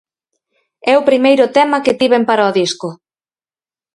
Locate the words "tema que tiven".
1.57-2.23